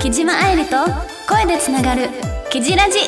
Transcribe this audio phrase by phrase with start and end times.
[0.00, 0.76] 木島愛理と
[1.28, 2.08] 声でつながる
[2.50, 2.98] 「キジラジ」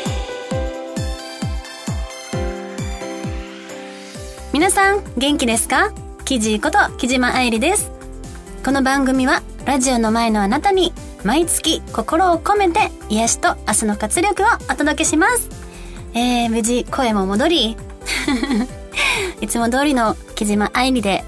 [4.53, 5.91] 皆さん元気ですか？
[6.27, 7.91] キジこと木島愛理です。
[8.65, 10.93] この番組はラジオの前のあなたに
[11.25, 15.49] 毎月心を込めて癒しと明日の活力をお届けします。
[16.15, 17.77] えー、無事声も戻り。
[19.43, 21.25] いつも通りの木島愛理で、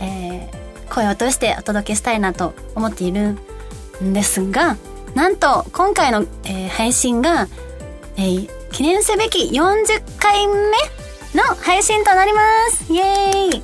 [0.00, 3.38] えー、声を通してお届けしたいなと思っている
[4.02, 4.76] んですが
[5.14, 7.46] なんと今回の、えー、配信が、
[8.16, 10.54] えー、記念すべき40回目
[11.34, 12.40] の配信となりま
[12.70, 12.92] す。
[12.92, 13.62] イエーイ。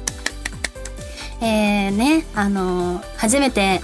[1.40, 3.80] えー、ね、あの、初めて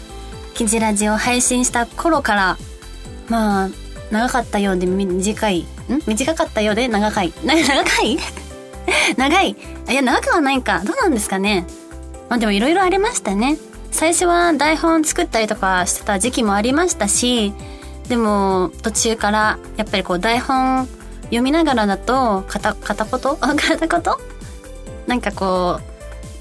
[0.54, 2.58] キジラジを配信した頃から、
[3.28, 3.68] まあ、
[4.10, 5.66] 長かったようで短い、ん？
[6.06, 7.32] 短かったようで長い？
[7.42, 7.54] 長
[8.02, 8.18] い？
[9.16, 9.56] 長い
[9.88, 10.80] いや、長くはないか。
[10.84, 11.66] どうなんですかね。
[12.28, 13.56] まあでもいろいろありましたね。
[13.90, 17.52] 最初は台本作ったりとかしてた時期もありましたし、
[18.08, 20.88] でも途中からやっぱりこう台本
[21.24, 23.36] 読みながらだと片片言？
[23.56, 24.02] 片言？
[25.06, 25.80] なんかこ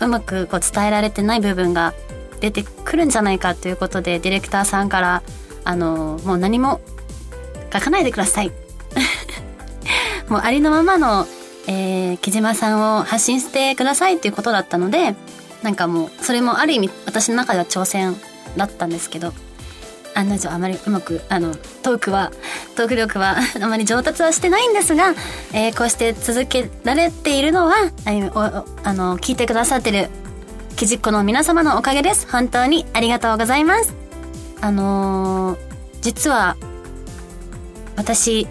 [0.02, 1.94] ううまくこう伝えられてない部分が
[2.42, 5.24] 出てくるんじゃないかということでディレクターさんから
[5.64, 6.82] あのもう何も
[7.72, 8.52] 書かないでください
[10.28, 11.28] もうありのままの、
[11.68, 15.16] えー、木島さんを発信してくださいっていうことだったので
[15.62, 18.16] なんかもうそれもある意味私の中では挑戦
[18.58, 19.34] だったんですけど
[20.16, 22.32] 案の定あまりうまくあのトークは
[22.76, 25.16] トーク力は あまり上達はしてないんですが、
[25.54, 27.74] えー、こうして続けられているのは
[28.06, 30.10] ああの聞いてくださってる
[30.76, 32.28] きじっこの皆様のおかげです。
[32.32, 33.94] 本当にありがとうございます。
[34.60, 35.58] あのー、
[36.02, 36.58] 実は
[37.96, 38.48] 私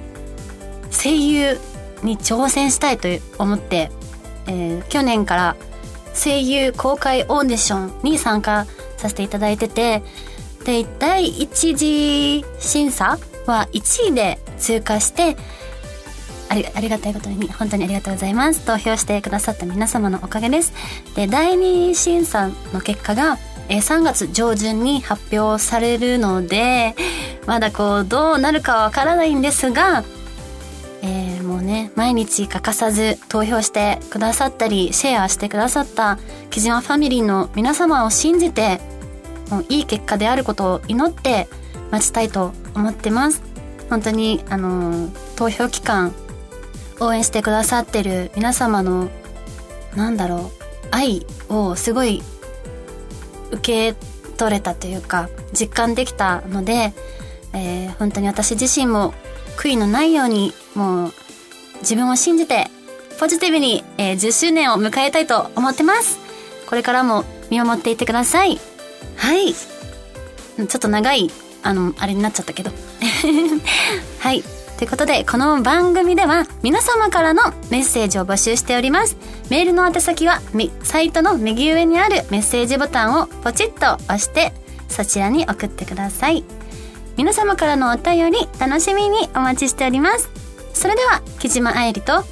[0.90, 1.58] 声優
[2.02, 3.08] に挑戦したいと
[3.38, 3.90] 思って、
[4.46, 5.56] えー、去年から
[6.14, 10.02] 声優公開オーディションに参加させていただいてて、
[10.64, 15.36] で、第一次審査は1位で通過して、
[16.48, 18.60] ありありがたいことに本当にありがとうございます。
[18.60, 20.72] 投票してくださった皆様のおかげです。
[21.16, 23.38] で、第二審査の結果が、
[23.68, 26.94] え、3月上旬に発表されるので、
[27.46, 30.04] まだこう、どうなるかわからないんですが、
[31.00, 31.31] えー、
[31.72, 36.18] ね、毎日欠かさず投票してくださったり、シェアしてくださった
[36.50, 38.78] 木島ファミリーの皆様を信じて、
[39.48, 41.48] もういい結果であることを祈って
[41.90, 43.42] 待ちたいと思ってます。
[43.88, 46.12] 本当に、あの投票期間、
[47.00, 49.08] 応援してくださってる皆様の、
[49.96, 52.22] なんだろう、愛をすごい
[53.50, 53.98] 受け
[54.36, 56.92] 取れたというか、実感できたので、
[57.54, 59.14] えー、本当に私自身も
[59.56, 61.12] 悔いのないように、もう、
[61.82, 62.70] 自分を信じて、
[63.20, 66.18] ポジティブに、えー、10周年を迎えたいと思ってます。
[66.66, 68.58] これからも見守っていてください。
[69.16, 69.54] はい。
[69.54, 71.30] ちょっと長い、
[71.62, 72.70] あの、あれになっちゃったけど。
[74.18, 74.42] はい。
[74.78, 79.16] ということで、この番組では皆様からのメッセージを募集しております。
[79.50, 80.40] メールの宛先は、
[80.82, 84.52] サイトの右上にあるメッセージボタンをポチッと押して、
[84.88, 86.44] そちらに送ってください。
[87.16, 90.41] 皆様からのお便り楽しみにお待ちしております
[90.72, 92.24] それでは木島愛理と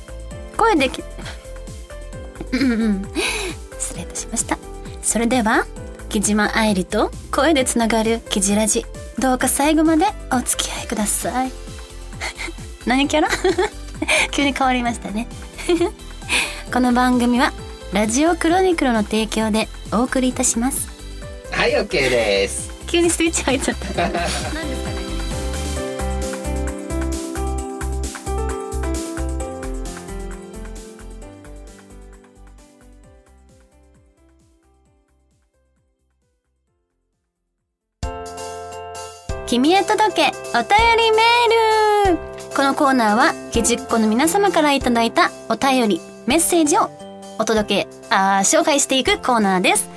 [0.57, 1.03] 声でき
[2.53, 3.03] うんうん
[3.79, 4.59] 失礼いたしました。
[5.03, 5.67] それでは
[6.09, 8.85] 木島愛理と声でつながるキジラジ。
[9.19, 11.53] どうか最後までお付き合いください。
[12.87, 13.29] 何キャラ？
[14.33, 15.29] 急に変わりましたね。
[16.73, 17.53] この番組は
[17.93, 20.89] ラジオクロニクルの提供でお送りいたします。
[21.51, 22.71] はい OK です。
[22.87, 24.09] 急にスイッチ入っちゃった。
[24.09, 24.45] 何です
[24.85, 24.90] か
[39.51, 42.19] 君へ届けお便りメール
[42.55, 46.89] このコーナーはひじっこの皆様からいただいたお便りメッセージを
[47.37, 49.91] お届けあ紹介していくコーナーです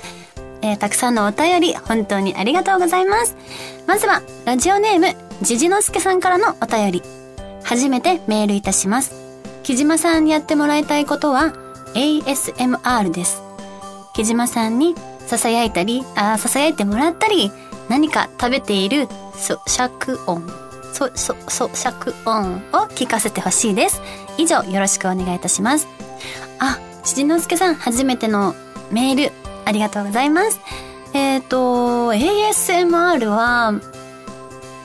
[0.62, 3.36] えー、たくさんのお便り、本当にありがとうございます。
[3.86, 7.02] まずは、ラジオネーム、じじのすけさんからのお便り。
[7.62, 9.14] 初めてメールいたします。
[9.62, 11.52] 木島さんにやってもらいたいことは、
[11.92, 13.42] ASMR です。
[14.14, 14.94] 木島さんに
[15.28, 17.52] 囁いたり、あ囁いてもらったり、
[17.90, 20.42] 何か食べている咀嚼音、
[20.92, 24.00] そ、そ、咀嚼音を聞かせてほしいです。
[24.38, 25.88] 以上、よろしくお願いいたします。
[26.58, 28.54] あ、じじのすけさん、初めての
[28.90, 29.32] メール、
[29.64, 30.60] ありがとうございます。
[31.12, 33.72] えっ、ー、と、ASMR は、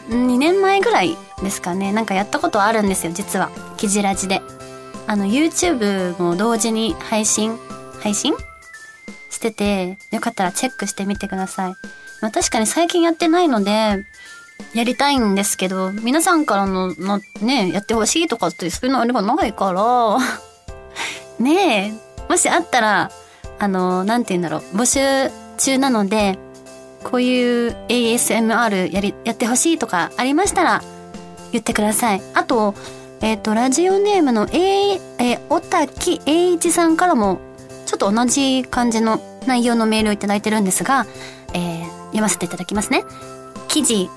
[0.09, 1.91] 2年前ぐらいですかね。
[1.91, 3.49] なんかやったことあるんですよ、実は。
[3.77, 4.41] キジラジで。
[5.07, 7.57] あの、YouTube も同時に配信
[7.99, 8.33] 配信？
[9.29, 11.73] してて、よかったらチェックしてみてください。
[12.21, 14.05] まあ確かに最近やってないので、
[14.73, 16.93] やりたいんですけど、皆さんからの、
[17.41, 20.17] ね、やってほしいとかってそういうのあればないから、
[21.43, 21.93] ね
[22.27, 23.11] え、もしあったら、
[23.57, 26.37] あの、なんて言うんだろう、募集中なので、
[27.03, 30.83] こういう ASMR やり、やってほしいとかありましたら、
[31.51, 32.21] 言ってください。
[32.33, 32.75] あと、
[33.21, 37.39] えっ、と、ラジオネームの A、えー、おたきえいちさんからも、
[37.85, 41.05] ちょっと同じ感じの内容のメールをいただいてるんですが、
[41.53, 43.03] えー読ませていただきますね。
[43.67, 44.09] 記事、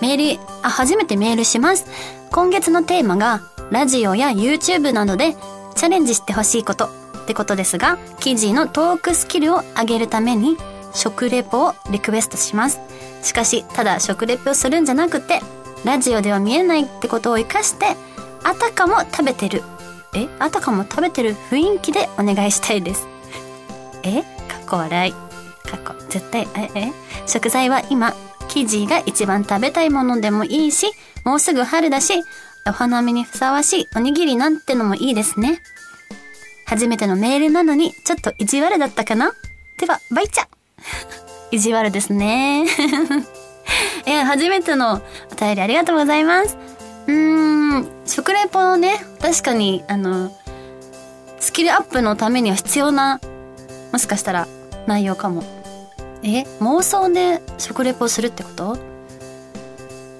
[0.00, 1.86] メール、あ、初めてメールします。
[2.30, 5.36] 今月のテーマが、ラジオや YouTube などで
[5.76, 10.56] チャレンジしてほしいことってことですが、記事のトークスキルを上げるために、
[10.92, 12.80] 食レポをリクエストします。
[13.22, 15.40] しかし、ただ食レポをするんじゃなくて、
[15.84, 17.96] ラジオでは見えないってことを活かして、
[18.42, 19.62] あたかも食べてる。
[20.14, 20.28] え？
[20.40, 23.06] あたかも食べてる雰囲気でお願いしたいです。
[24.02, 24.22] え？
[24.22, 24.26] か
[24.62, 25.12] っこ笑い。
[25.12, 26.92] かっこ、絶対、え、え？
[27.26, 28.14] 食材は今、
[28.50, 30.90] 生地が一番食べたいものでもいいし、
[31.24, 32.22] もうすぐ春だし、
[32.66, 35.62] お花見にふさわしいおにぎりなんてのもいいですね。
[36.66, 39.32] 初めてのメールなのに、ちょっと意地悪だったかな？
[39.78, 40.46] では、バイチャ
[41.50, 42.64] 意地悪ですね。
[44.06, 45.00] いや、初めての
[45.32, 46.56] お便りありがとうございます。
[47.06, 50.36] うーん、食レポね、確かに、あの、
[51.38, 53.20] スキルアップのためには必要な、
[53.92, 54.48] もしかしたら
[54.86, 55.59] 内容かも。
[56.22, 58.78] え妄想で食レポするってこと？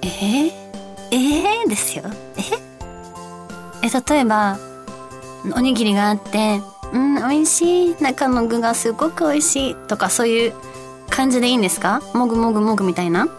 [0.01, 0.51] えー、
[1.11, 2.05] えー、ですよ。
[2.37, 2.41] え？
[3.85, 4.57] え、例えば、
[5.55, 6.61] おにぎりがあって、
[6.93, 7.95] うん、美味しい。
[8.01, 9.75] 中の具がすごく美味しい。
[9.75, 10.53] とか、そういう
[11.09, 12.01] 感じでいいんですか？
[12.13, 13.25] もぐもぐもぐみたいな？
[13.27, 13.31] も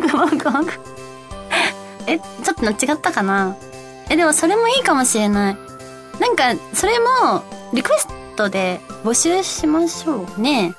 [0.00, 0.70] ぐもぐもぐ。
[2.06, 3.56] え、ちょっと違ったかな？
[4.08, 5.56] え、でもそれもいいかもしれない。
[6.18, 7.42] なんか、それも、
[7.72, 8.14] リクエスト
[8.48, 10.74] で募集しましょうね。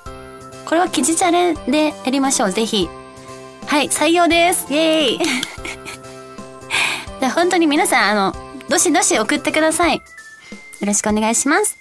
[0.65, 2.89] これは記事チャレでやりましょう、ぜひ。
[3.67, 4.65] はい、採用です。
[4.69, 5.19] イェーイ
[7.19, 8.35] じゃあ本当に皆さん、あの、
[8.69, 9.95] どしどし送ってください。
[9.95, 10.01] よ
[10.87, 11.77] ろしくお願いします。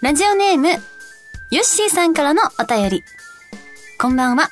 [0.00, 0.78] ラジオネーム、ヨ
[1.60, 3.04] ッシーさんからのお便り。
[3.98, 4.50] こんばんは。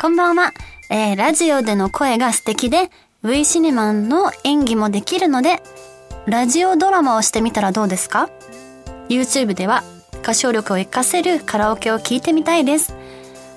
[0.00, 0.52] こんばんは。
[0.90, 2.90] えー、ラジオでの声が素敵で、
[3.24, 5.62] V シネマンの演技もできるので、
[6.26, 8.28] ラジオドラマをしてみたらどうですか？
[9.08, 9.82] ?YouTube では
[10.22, 12.94] 歌唱力を活かせるカラオケを聴いてみたいです。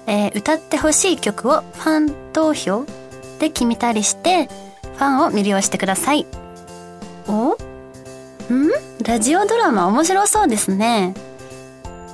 [0.08, 2.86] えー歌ってほしい曲をファン投票
[3.40, 4.48] で決めたりして、
[4.98, 6.26] ファンを魅了してください。
[7.28, 7.54] お？
[7.54, 7.58] ん？
[9.04, 11.14] ラジオドラマ面白そうですね。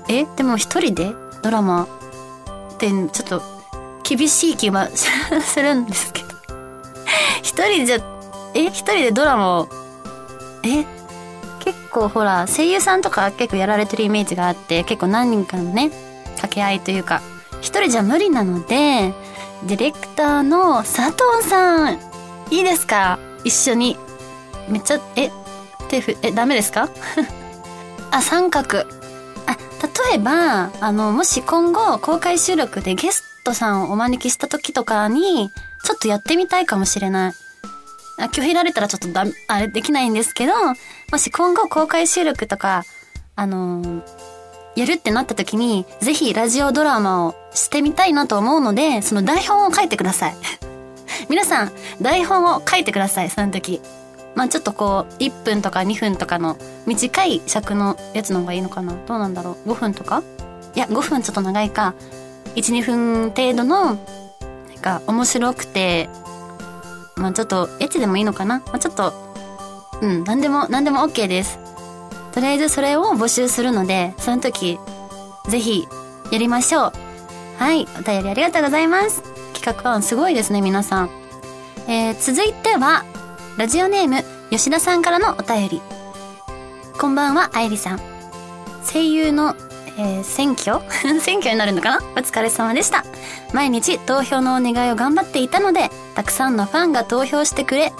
[0.10, 1.12] え、でも一人で？
[1.44, 1.84] ドラマ？
[1.84, 3.42] ってちょっと
[4.04, 6.30] 厳しい気は するんですけど。
[7.44, 7.98] 一人じゃ、
[8.54, 9.70] え、一人でドラマを、
[10.64, 10.86] え、
[11.92, 15.90] 構ほら、声優さんとか結構やられてるイメージがあって、結構何人かのね、
[16.36, 17.22] 掛け合いというか、
[17.62, 19.14] 一人じゃ無理なので、
[19.64, 22.00] ディレクターの佐藤さん、
[22.50, 23.20] いいですか？
[23.44, 23.98] 一緒に。
[24.68, 25.32] めっちゃ、え、
[25.90, 26.90] 手ふ、え、ダメですか？
[28.12, 28.80] あ、三角。
[28.80, 29.58] あ、
[30.12, 35.52] 例えば、あの、もし今後公開収録でゲストさんをお招きした時とかに、
[35.84, 37.34] ちょっとやってみたいかもしれない。
[38.30, 40.54] 拒否られたらちょっとだ、あれできないんですけど、
[41.12, 42.84] もし今後公開収録とか、
[43.36, 44.32] あのー
[44.76, 50.36] やるってなった時に、ぜひラジオドラマをしてみたいなと思うので、その台本を書いてください。
[51.30, 53.82] 皆さん、台本を書いてください、その時。
[54.34, 60.24] まあちょっとこう、1分とか2分とかの短い尺のやつの方がいいのかなどうなんだろう ?5 分とか？
[60.74, 61.94] いや、5分ちょっと長いか。
[62.56, 63.98] 1、2分程度の、なん
[64.82, 66.10] か面白くて、
[67.16, 68.62] まあちょっとエッチでもいいのかな？
[68.68, 69.14] まあちょっと、
[70.02, 71.60] うん、なんでも、なんでも OK です。
[72.32, 74.80] とりあえずそれを募集するので、その時、
[75.50, 75.88] ぜひ、
[76.32, 76.94] やりましょう。
[77.58, 79.22] はい、お便りありがとうございます。
[79.54, 81.10] 企画案すごいですね、皆さん。
[81.88, 83.04] えー、続いては、
[83.58, 85.82] ラジオネーム、吉田さんからのお便り。
[86.98, 88.00] こんばんは、愛理さん。
[88.92, 89.56] 声優の、
[89.98, 90.80] えー選挙？
[91.20, 92.06] 選挙になるのかな？
[92.16, 93.04] お疲れ様でした。
[93.54, 97.92] 毎日投票のお願いを頑張っていたので、たくさんのファンが投票してくれ、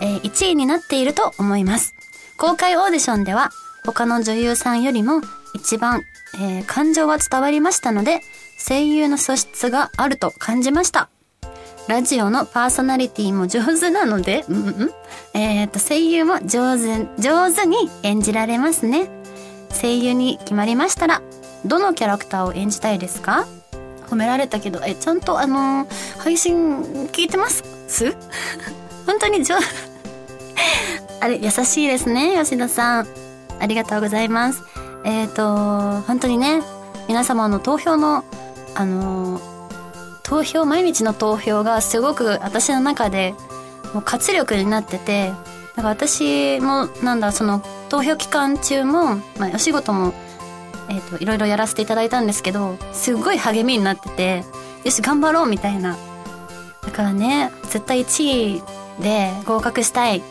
[0.00, 1.94] えー1位になっていると思います。
[2.36, 3.50] 公開オーディションでは、
[3.84, 5.20] 他の女優さんよりも
[5.54, 6.02] 一番、
[6.36, 8.20] えー感情は伝わりましたので、
[8.58, 11.08] 声優の素質があると感じました。
[11.88, 14.90] ラジオのパーソナリティも上手なので、うんうん
[15.34, 19.08] えっ、と、声優も上手、上手に演じられますね。
[19.80, 21.22] 声優に決まりましたら、
[21.64, 23.46] どのキャラクターを演じたいですか？
[24.10, 27.64] 褒められたけど、え、ちゃんとあのー配信聞いてます？
[29.06, 29.56] 本当に上。
[31.20, 33.06] あれ、優しいですね、吉田さん。
[33.60, 34.62] ありがとうございます。
[35.04, 36.62] えっ、ー、と、本当にね、
[37.08, 38.24] 皆様の投票の、
[38.74, 39.40] あの、
[40.22, 43.34] 投票、毎日の投票がすごく私の中で
[43.92, 45.32] もう活力になってて、
[45.76, 50.12] だから私も、なんだ、その、投票期間中も、まあ、お仕事も、
[50.90, 54.44] え、ー、と、いろいろやらせていただいたんですけど、すごい励みになってて、
[54.84, 55.96] よし、頑張ろうみたいな。
[56.82, 58.62] だからね、絶対1位
[59.02, 60.22] で合格したいっ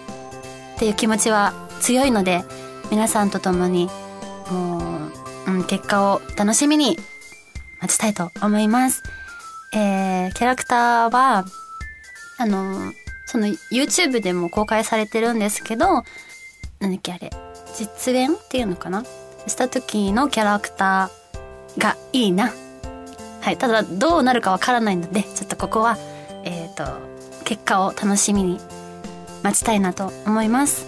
[0.78, 2.44] ていう気持ちは強いので、
[2.92, 3.90] 皆さんと共に、
[4.52, 5.10] も
[5.48, 6.98] う、うん、結果を楽しみに
[7.82, 9.02] 待ちたいと思います。
[9.74, 11.46] えー、キャラクターは、
[12.38, 12.92] あの、
[13.28, 16.04] その YouTube でも公開されてるんですけど、
[16.80, 17.30] なんだっけあれ、
[17.78, 19.04] 実演っていうのかな？
[19.48, 22.54] した時のキャラクターがいいな。
[23.42, 23.58] はい。
[23.58, 25.98] ただ、どうなるかわからないので、ちょっとここは、
[26.44, 26.84] えっ、ー、と、
[27.46, 28.60] 結果を楽しみに
[29.44, 30.86] 待ちたいなと思います。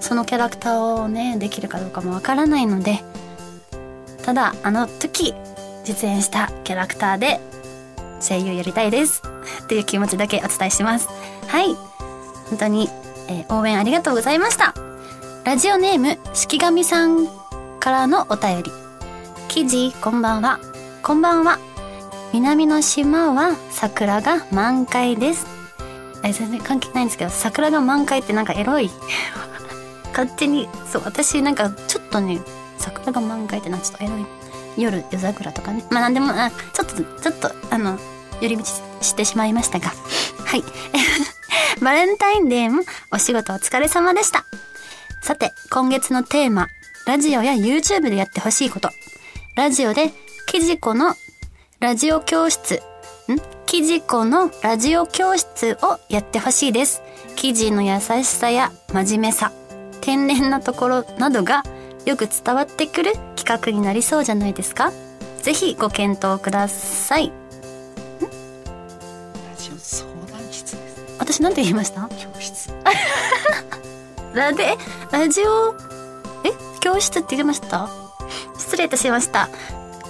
[0.00, 3.02] そのキャラクターをね、できるかどうかもわからないので、
[4.24, 5.34] ただ、あの時、
[5.84, 7.40] 実演したキャラクターで
[8.20, 9.22] 声優やりたいです。
[9.64, 11.08] っていう気持ちだけお伝えします。
[11.46, 11.74] はい。
[12.48, 12.88] 本当に、
[13.28, 14.74] えー、応援ありがとうございました。
[15.44, 17.37] ラジオネーム、式神さん
[17.78, 18.72] からのお便り。
[19.48, 20.58] 記事、こんばんは。
[21.02, 21.58] こんばんは。
[22.32, 25.46] 南の島は桜が満開です。
[26.24, 28.90] え、全然関係ないんですけど、桜が満開ってなんかエロい。
[30.10, 32.40] 勝手に、そう、私なんかちょっとね、
[32.78, 34.26] 桜が満開ってなんかちょっとエロい。
[34.76, 35.84] 夜夜桜とかね。
[35.90, 37.98] まあなんでも、あ、ちょっと、ちょっと、あの、
[38.40, 38.64] 寄り道
[39.00, 39.92] してしまいましたが。
[40.44, 40.64] はい。
[41.80, 42.82] バレンタインデーも
[43.12, 44.44] お仕事お疲れ様でした。
[45.22, 46.68] さて、今月のテーマ、
[47.08, 48.90] ラジオや YouTube でやってほしいこと。
[49.56, 50.10] ラジオで、
[50.46, 51.14] キジコの
[51.80, 52.80] ラジオ教室、ん？
[53.64, 57.00] キジコのラジオ教室をやってほしいです。
[57.34, 59.52] 記事の優しさや真面目さ、
[60.02, 61.62] 天然なところなどが
[62.04, 64.92] よく伝わってくる企画になりそうじゃないですか。
[65.40, 67.32] ぜひご検討ください。
[71.18, 72.06] 私なんて言いました？
[72.18, 72.68] 教室。
[75.10, 75.87] ラジオえ
[76.88, 77.90] 教室って言いました。
[78.56, 79.50] 失礼いたしました。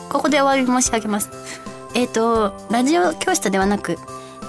[0.09, 1.29] ここで終わり申し上げます。
[1.97, 3.99] えっ、ー、とラジオ教室ではなく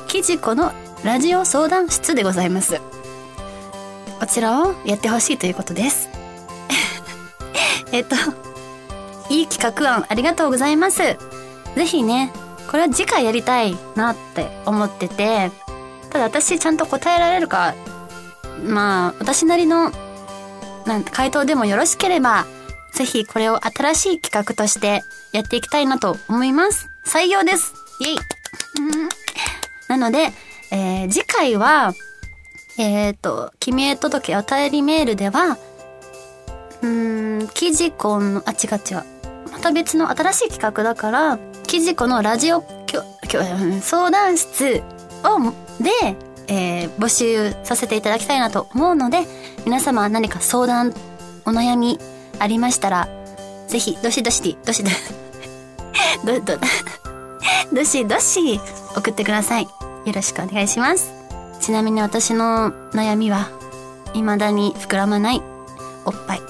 [0.08, 0.72] キジコの
[1.04, 2.80] ラジオ相談室でございます。
[4.20, 6.08] こちらをやってほしいということです。
[7.92, 8.16] えっと
[9.30, 11.00] いい企画案ありがとうございます。
[11.76, 12.32] ぜひね
[12.70, 15.50] これは次回やりたいなって思ってて
[16.12, 17.74] ただ私ちゃんと答えられるか、
[18.64, 19.92] まあ、私なりの、
[20.90, 22.48] なん回答でもよろしければ、
[22.94, 26.90] ぜひこれを新しい企画としてやっていきたいなと思います。
[27.06, 28.18] 採用ですイェイ
[29.88, 30.34] なので、
[30.72, 31.94] えー、次回は、
[32.80, 35.58] えっ、ー、と、君へ届けお便りメールでは、
[36.82, 39.04] うん、記事コの、あ、違う違う。
[39.52, 42.64] また別の新しい企画だから、記事コのラジオ、
[43.82, 44.82] 相談室
[45.24, 49.20] をで、えー、募集させていただきたいなと思うので、
[49.66, 50.94] 皆様何か相談、
[51.46, 52.00] お悩み
[52.40, 53.08] ありましたら、
[53.68, 54.90] ぜひ、どしどし、どしど、
[56.26, 56.60] ど、ど、
[57.72, 58.60] どしどし
[58.96, 59.64] 送ってください。
[59.64, 59.70] よ
[60.14, 61.12] ろしくお願いします。
[61.60, 63.50] ちなみに私の悩みは、
[64.14, 65.42] 未だに膨らまない
[66.06, 66.42] おっぱい。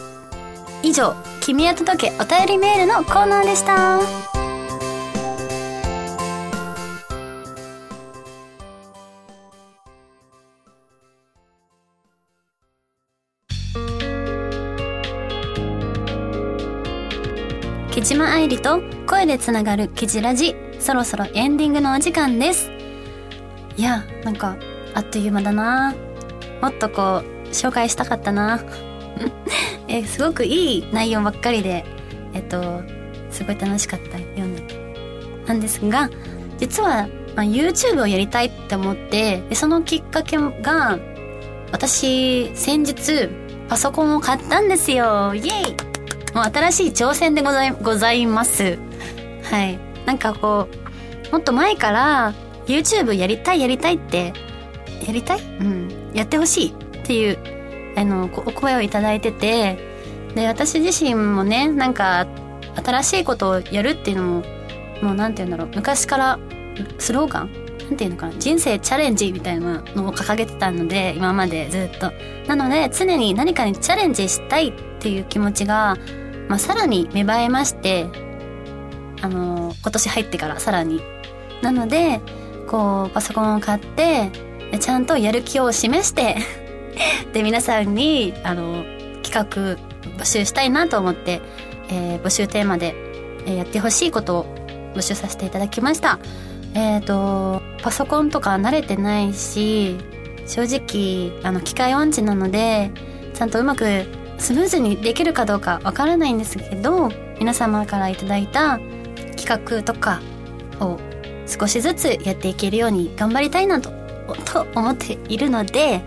[0.81, 4.38] 以上、君へ届けお便りメールのコーナーでした。
[17.99, 20.55] 木島愛理と声でつながるキジラジ。
[20.79, 22.71] そろそろエンディングのお時間です。
[23.75, 24.55] いやなんか
[24.93, 25.93] あっという間だな。
[26.61, 28.61] もっとこう紹介したかったな。
[29.89, 31.83] えすごくいい内容ばっかりで
[32.33, 32.81] えっと
[33.31, 34.17] すごい楽しかった。
[34.17, 34.63] 読んで
[35.45, 36.09] なんですが
[36.57, 40.97] 実は、まあ、YouTube をやりたいって思ってでそのきっかけが
[41.73, 43.27] 私先日
[43.67, 45.35] パソコンを買ったんですよ。
[45.35, 45.41] イエ
[45.71, 45.88] イ
[46.33, 48.77] もう新しい挑戦でございございます。
[49.43, 49.79] はい。
[50.05, 50.67] なんかこ
[51.29, 52.33] う、もっと前から
[52.65, 54.33] YouTube やりたいやりたいって、
[55.05, 55.39] やりたい？
[55.39, 56.11] うん。
[56.13, 56.73] やってほしいっ
[57.05, 57.37] ていう、
[57.97, 59.77] あの、お声をいただいてて、
[60.35, 62.27] で、私自身もね、なんか、
[62.83, 64.43] 新しいことをやるっていうのも、
[65.01, 66.39] もうなんて言うんだろう、昔から
[66.99, 67.49] スローガン？
[67.89, 68.33] なんていうのかな？
[68.37, 72.11] 人生チャレンジみたいなのを掲げてたので、今までずっと。
[72.47, 75.97] なので、常に何かにチャレンジしたいっていう気持ちが、
[76.49, 78.07] まあ、さらに芽生えまして、
[79.21, 81.01] あの今年入ってからさらに。
[81.61, 82.19] なので、
[82.67, 84.31] こう、パソコンを買って、
[84.79, 86.37] ちゃんとやる気を示して
[87.33, 88.83] で、皆さんに、あの、
[89.23, 89.77] 企画
[90.17, 91.41] 募集したいなと思って、
[91.89, 92.95] えー募集テーマで、
[93.45, 94.45] えやってほしいことを
[94.95, 96.19] 募集させていただきました
[96.73, 99.97] えっ、とパソコンとか慣れてないし
[100.45, 102.91] 正直あの機械音痴なので
[103.33, 104.05] ちゃんとうまく
[104.39, 108.79] スムーズにできるかどうかわからないんですけど皆様からいただいた
[109.37, 110.21] 企画とか
[110.79, 110.97] を
[111.45, 113.91] 少しずつやっていけるように頑張りたいなと
[114.45, 116.01] と思っているので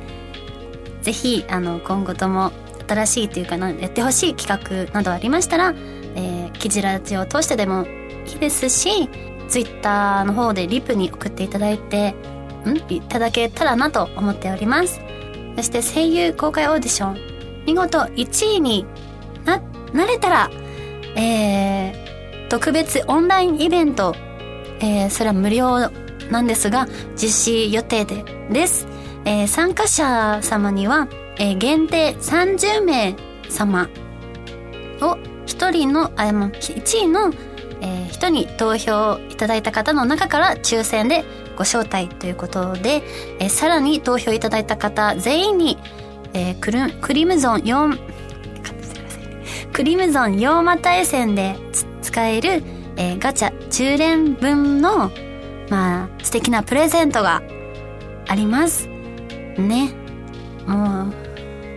[1.03, 2.53] ぜひあの今後とも
[2.89, 5.75] 新しいというかやってほしい企画などありましたら、
[6.15, 7.87] えー、記事ラジオを通してでも
[8.27, 9.09] いいですし
[9.49, 12.15] ツイッターの方でリプに送っていただいて
[12.65, 15.01] んいただけたらなと思っております。
[15.57, 17.32] そして声優公開オーディション
[17.66, 18.87] 見事1位に
[19.45, 19.61] な
[19.92, 20.50] なれたら
[21.14, 24.14] えー、特別オンラインイベント、
[24.81, 25.90] えー、それは無料
[26.31, 28.87] なんですが実施予定でです、
[29.25, 33.16] えー参加者様には、えー限定30名
[33.49, 33.88] 様
[35.00, 37.33] を1人のあもう1位の、
[37.81, 41.25] えー人に投票いただいた方の中から抽選で
[41.57, 43.02] ご招待ということで、
[43.40, 45.76] えーさらに投票いただいた方全員に、
[46.35, 47.99] えークルクリムゾン4
[49.73, 51.57] クリムゾン4股絵線で
[52.03, 52.62] 使える、
[52.97, 55.11] えーガチャ10連分の
[55.71, 57.43] まあ素敵なプレゼントが
[58.29, 59.95] ありますね。
[60.67, 61.23] もう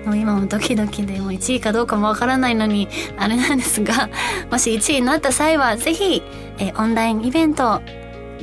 [0.05, 4.09] もう今もドキドキでもう1位かどうかもわからないのにあれなんですが
[4.51, 6.21] もし1位になった際はぜひ、
[6.59, 7.81] えーオンラインイベント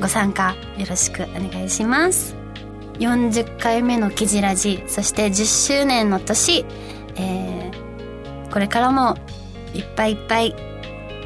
[0.01, 2.42] ご参加よろしくお願いします。
[2.99, 6.65] 40回目のキジラジそして10周年の年、
[7.15, 7.53] えー
[8.53, 9.17] これからも
[9.73, 10.55] いっぱいいっぱい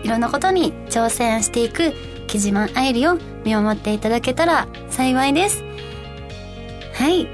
[0.01, 1.91] いろんなことに挑戦していく
[2.27, 5.62] キジマン愛理を見守っていただけたら幸いです。
[6.93, 7.27] はい。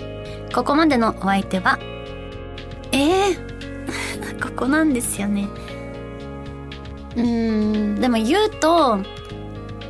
[0.51, 1.77] ここまでのお相手は
[2.91, 3.35] ええ
[4.41, 5.47] ここなんですよね。
[7.15, 8.97] うんでも言うと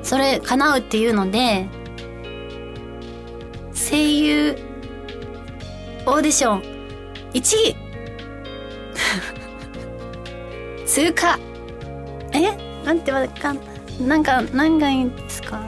[0.02, 1.70] それ叶うっていうので
[3.94, 4.58] 声優
[6.08, 6.64] オーディション。
[7.34, 7.76] 1位。
[10.88, 11.38] 通過。
[12.32, 12.58] え？
[12.84, 13.60] なんてわかん。
[14.02, 15.62] なんか何がいいんですか？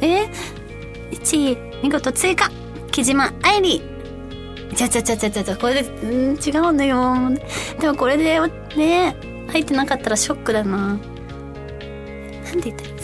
[0.00, 0.28] え
[1.10, 1.58] ？1位。
[1.82, 2.52] 見事追加
[2.92, 3.82] 木島愛理。
[4.76, 7.16] ちゃちゃちゃちゃちゃちゃこれでうん違うのよ。
[7.80, 8.38] でもこれで
[8.76, 9.16] ね
[9.48, 10.76] 入ってなかったらショックだな。
[10.76, 11.00] なん
[12.60, 12.95] て言ったら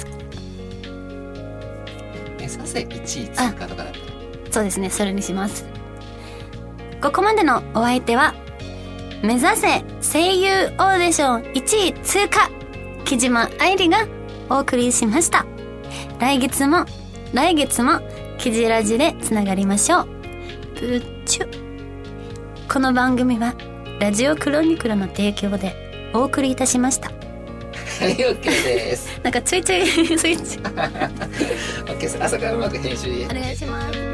[2.80, 4.12] いいですかえさせ1位通過とかだったら
[4.50, 5.64] そうですねそれにします。
[7.00, 8.34] ここまでのお相手は
[9.22, 12.50] 目指せ声優オーディション1位通過
[13.04, 14.06] 木島愛理が
[14.48, 15.46] お送りしました。
[16.20, 16.84] 来月も
[17.32, 18.00] 来月も
[18.38, 20.06] キジラジでつながりましょう。
[20.74, 21.48] プッチュ。
[22.72, 23.54] この番組は
[24.00, 27.08] ラジオクロニクルの提供でお送りいたしました。
[27.08, 29.20] はい OK です。
[29.22, 30.58] なんかちょいちょいスイッチ
[32.06, 33.24] 朝からうまく編集。
[33.24, 34.11] お願いします。